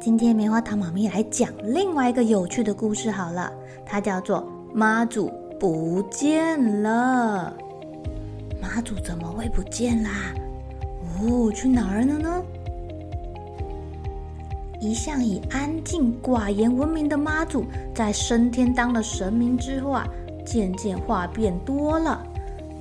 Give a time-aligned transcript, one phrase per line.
[0.00, 3.52] 今天棉花糖妈咪来讲另外一个有趣的故事好了，
[3.84, 7.52] 它叫做妈祖不见了。
[8.62, 10.32] 妈祖怎么会不见啦？
[11.20, 12.42] 哦，去哪儿了呢？
[14.80, 20.06] 一向以安静寡言闻名的妈祖，在升天当了神明之后啊，
[20.46, 22.24] 渐渐话变多了。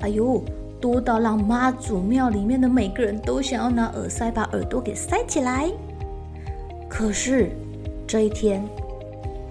[0.02, 0.40] 哎呦，
[0.80, 5.68] 多到让妈祖庙里面的每个人都想要拿耳塞把耳朵给塞起来。
[6.90, 7.52] 可是
[8.08, 8.68] 这一天，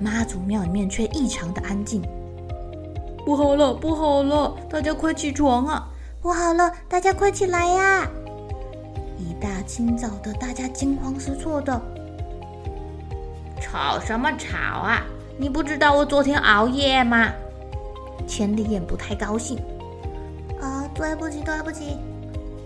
[0.00, 2.02] 妈祖庙里面却异常的安静。
[3.24, 5.88] 不好了，不好了，大家快起床啊！
[6.22, 8.08] 不好了，大家快起来呀！
[9.18, 11.80] 一大清早的，大家惊慌失措的。
[13.60, 15.04] 吵什么吵啊？
[15.38, 17.30] 你不知道我昨天熬夜吗？
[18.26, 19.58] 千里眼不太高兴。
[20.60, 21.98] 啊，对不起，对不起，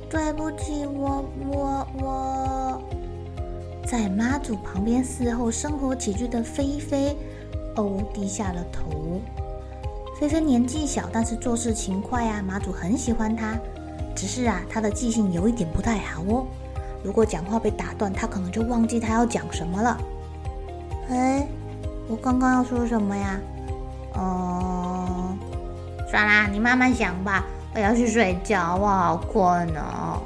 [0.08, 2.82] 对不起，我我我。
[3.90, 7.16] 在妈祖旁边伺候生活起居的菲菲，
[7.74, 9.20] 哦，低下了头。
[10.16, 13.58] 菲菲年纪小，但是做事勤快啊，妈祖很喜欢她。
[14.14, 16.46] 只是啊，她的记性有一点不太好哦。
[17.02, 20.00] 如果讲话被打断，她可能就忘记她要讲什么了。
[21.08, 21.44] 哎，
[22.06, 23.40] 我刚刚要说什么呀？
[24.14, 25.36] 哦，
[26.08, 27.44] 算啦，你慢慢想吧。
[27.74, 30.22] 我要去睡觉，我好困哦。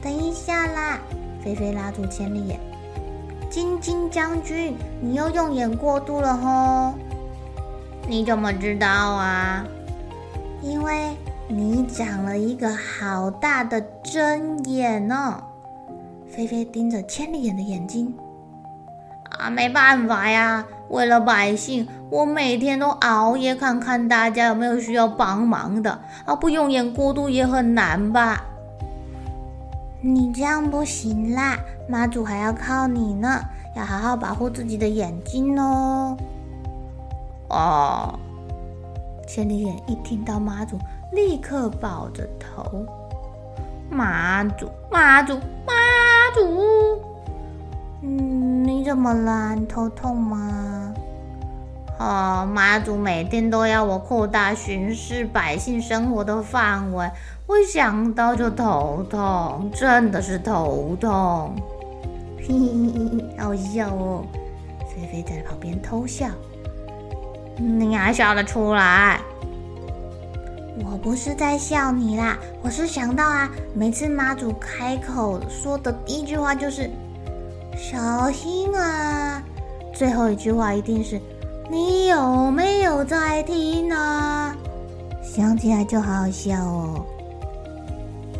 [0.00, 0.98] 等一下啦。
[1.46, 2.58] 菲菲拉住千里眼，
[3.48, 6.92] 晶晶将军，你又用眼过度了吼！
[8.08, 9.64] 你怎么知道啊？
[10.60, 15.40] 因为你长了一个好大的针眼哦。
[16.26, 18.12] 菲菲盯着千里眼的眼睛，
[19.38, 28.44] 啊，没办法呀，为了百姓，我每天都熬夜看看大家有没有需要帮忙的啊，不用眼过度也很难吧？
[30.06, 31.58] 你这样不行啦，
[31.88, 33.40] 妈祖还要靠你呢，
[33.74, 36.16] 要好好保护自己的眼睛哦。
[37.48, 38.16] 哦，
[39.26, 40.78] 千里眼一听到妈祖，
[41.10, 42.86] 立刻抱着头。
[43.90, 45.72] 妈祖，妈祖，妈
[46.36, 47.02] 祖。
[48.02, 49.54] 嗯，你怎么啦？
[49.54, 50.94] 你头痛吗？
[51.98, 57.10] 哦，妈祖每天都要我扩大巡视百姓生活的范围。
[57.46, 61.54] 我想到就头痛，真的是头痛。
[62.38, 64.24] 嘿嘿嘿，好笑哦！
[64.88, 66.28] 菲菲在旁边偷笑，
[67.56, 69.20] 你还笑得出来？
[70.84, 76.90] 我不是在笑你啦，我是想到啊，每次妈祖开口说的第一句话就是
[77.78, 79.40] “小心啊”，
[79.94, 81.20] 最后一句话一定是
[81.70, 84.54] “你有没有在听啊”，
[85.22, 87.06] 想起来就好好笑哦。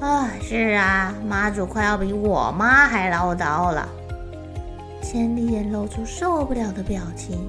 [0.00, 3.88] 啊，是啊，妈祖快要比我妈还唠叨了。
[5.02, 7.48] 千里眼露出受不了的表情。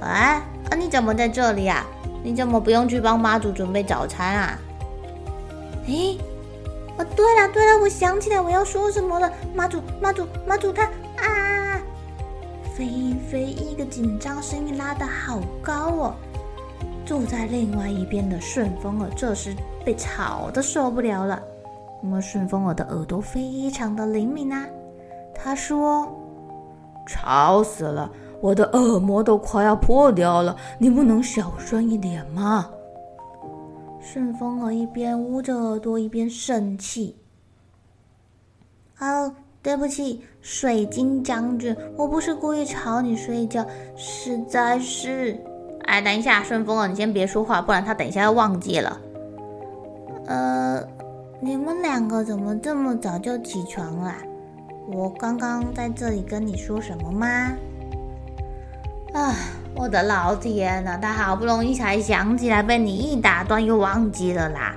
[0.00, 1.84] 哎，啊，你怎么在这里啊？
[2.22, 4.58] 你怎么不用去帮妈祖准备早餐啊？
[5.86, 6.16] 哎，
[6.96, 9.30] 哦，对了对了，我想起来我要说什么了。
[9.54, 10.84] 妈祖妈祖妈祖他
[11.18, 11.78] 啊！
[12.74, 16.14] 菲菲一个紧张，声音拉得好高哦。
[17.04, 19.54] 住在另外一边的顺风耳这时
[19.84, 21.42] 被吵得受不了了，
[22.02, 24.66] 因为顺风耳的耳朵非常的灵敏啊。
[25.34, 26.08] 他说
[27.06, 28.10] ：“吵死了，
[28.40, 32.70] 我的耳膜都快要破掉了，你不能小声一点吗？”
[34.00, 37.16] 顺风耳一边捂着耳朵一边生气
[39.00, 43.66] ：“哦，对不起，水晶将军，我不是故意吵你睡觉，
[43.96, 45.38] 实在是……”
[45.86, 49.00] 哎，等一下，顺风耳，你先别说话，不然他等一下要忘记了。
[50.26, 50.82] 呃，
[51.40, 54.14] 你们两个怎么这么早就起床了？
[54.92, 57.26] 我刚刚在这里跟你说什么吗？
[59.12, 59.34] 啊，
[59.76, 64.74] 我的老天呐，他好不容易才想起来，被你一打断又忘记了啦！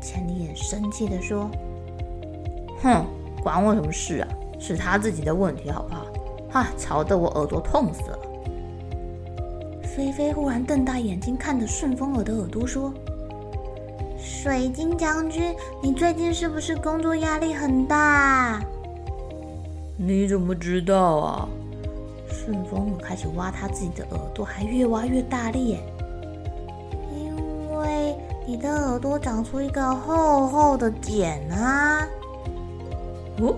[0.00, 1.50] 千里眼生气地说
[2.82, 3.04] ：“哼，
[3.42, 4.28] 管我什么事啊？
[4.58, 6.06] 是他自己的问题，好不好？
[6.50, 8.18] 哈，吵得我耳朵痛死了。”
[9.94, 12.92] 菲菲忽然瞪大眼睛看着顺风耳的耳朵说。
[14.18, 18.58] 水晶将军，你最近是不是工作压力很大？
[19.98, 21.48] 你怎么知道啊？
[22.30, 25.80] 顺风耳开始挖他自己的耳朵，还越挖越大力耶。
[27.14, 28.16] 因为
[28.46, 32.08] 你的耳朵长出一个厚厚的茧啊！
[33.40, 33.54] 哦，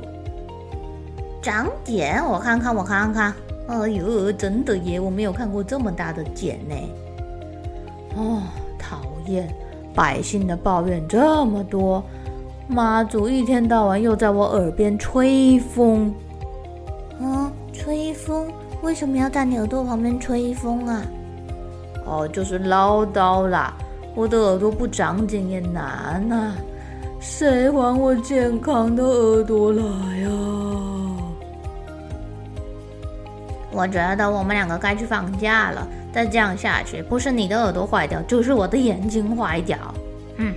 [1.41, 2.25] 长茧？
[2.27, 3.33] 我看看，我看看。
[3.67, 5.01] 哎呦，真的耶！
[5.01, 6.75] 我没有看过这么大的茧呢。
[8.17, 8.43] 哦，
[8.79, 9.49] 讨厌。
[9.95, 12.03] 百姓的抱怨这么多，
[12.67, 16.13] 妈祖一天到晚又在我耳边吹风。
[17.21, 18.53] 嗯，吹风？
[18.83, 21.03] 为什么要在你耳朵旁边吹风啊？
[22.05, 23.73] 哦，就是唠叨啦。
[24.15, 26.55] 我的耳朵不长茧也难啊，
[27.21, 29.83] 谁还我健康的耳朵来
[30.19, 30.29] 呀？
[33.75, 35.87] 我觉得我们两个该去放假了。
[36.13, 39.77] 再这样下去，不是你的耳朵坏掉，就是我的眼睛坏掉。
[40.37, 40.55] 嗯，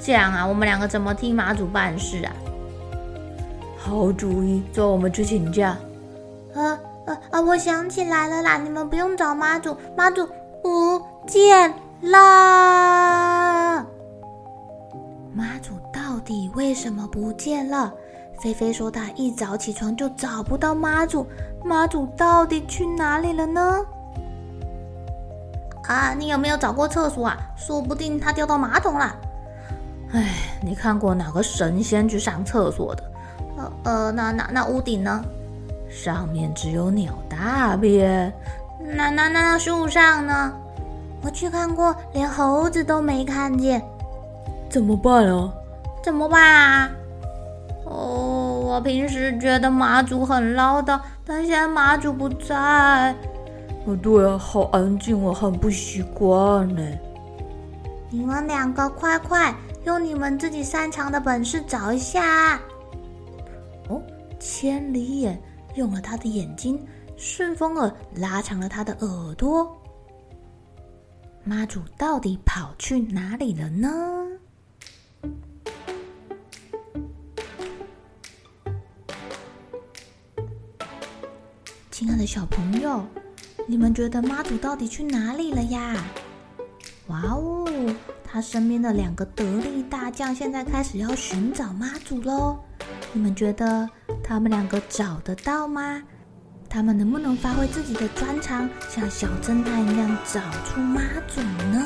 [0.00, 2.32] 这样啊，我们两个怎么替妈祖办事啊？
[3.76, 5.76] 好主意，走，我们去请假。
[6.54, 10.26] 呃呃呃，我想起来了啦，你们不用找妈祖，妈祖
[10.62, 11.70] 不见
[12.00, 13.86] 了。
[15.34, 17.92] 妈祖到底为什么不见了？
[18.40, 21.26] 菲菲说她一早起床就找不到妈祖，
[21.64, 23.84] 妈祖到底去哪里了呢？
[25.88, 27.36] 啊，你有没有找过厕所啊？
[27.56, 29.16] 说不定他掉到马桶了。
[30.12, 33.04] 哎，你看过哪个神仙去上厕所的？
[33.56, 35.24] 呃呃，那那那屋顶呢？
[35.88, 38.32] 上面只有鸟大便。
[38.80, 40.52] 那那那那树上呢？
[41.22, 43.82] 我去看过，连猴子都没看见。
[44.68, 45.52] 怎么办啊？
[46.02, 46.90] 怎么办啊？
[48.76, 53.14] 哦，我平时觉得妈祖很唠叨，但现在妈祖不在。
[53.86, 56.82] 哦，对啊，好安静，我很不习惯呢。
[58.10, 62.60] 你们两个快快用你们自己擅长的本事找一下。
[63.88, 64.02] 哦，
[64.38, 65.40] 千里眼
[65.74, 66.78] 用了他的眼睛，
[67.16, 69.74] 顺风耳拉长了他的耳朵。
[71.44, 74.25] 妈祖到底跑去哪里了呢？
[81.98, 83.02] 亲爱的小朋友。
[83.66, 85.96] 你们觉得妈祖到底去哪里了呀？
[87.06, 87.66] 哇哦，
[88.22, 92.58] 他身边的两个得力大将现在开始要寻找妈祖喽。
[93.14, 93.88] 你们觉得
[94.22, 96.02] 他们两个找得到吗？
[96.68, 101.82] 他们能不能发挥自己的专长，像小侦探一样找出妈祖呢？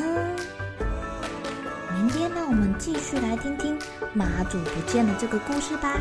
[1.94, 3.78] 明天让我们继续来听听
[4.12, 6.00] 妈祖不见了这个故事吧。